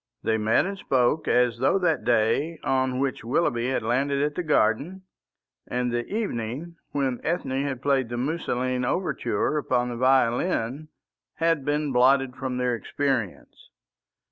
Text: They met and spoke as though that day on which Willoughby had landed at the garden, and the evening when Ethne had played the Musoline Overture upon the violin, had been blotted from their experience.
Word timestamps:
They 0.23 0.39
met 0.39 0.65
and 0.65 0.79
spoke 0.79 1.27
as 1.27 1.59
though 1.59 1.77
that 1.77 2.03
day 2.03 2.57
on 2.63 2.97
which 2.97 3.23
Willoughby 3.23 3.69
had 3.69 3.83
landed 3.83 4.19
at 4.23 4.33
the 4.33 4.41
garden, 4.41 5.03
and 5.67 5.91
the 5.91 6.07
evening 6.11 6.77
when 6.91 7.21
Ethne 7.23 7.61
had 7.61 7.83
played 7.83 8.09
the 8.09 8.15
Musoline 8.17 8.83
Overture 8.83 9.59
upon 9.59 9.89
the 9.89 9.97
violin, 9.97 10.87
had 11.35 11.63
been 11.65 11.91
blotted 11.91 12.35
from 12.35 12.57
their 12.57 12.73
experience. 12.73 13.69